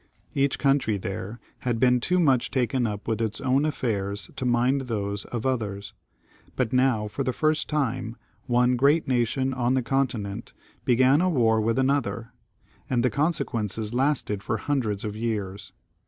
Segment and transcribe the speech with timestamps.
[0.33, 4.81] Each country there had been too much taken up with its own affairs to mind
[4.87, 5.93] those of others.
[6.55, 8.17] But now, for the first time,
[8.47, 10.53] one great nation on the Continent
[10.85, 12.33] began a war with another,
[12.89, 15.71] and the conse quences lasted for hundreds of years.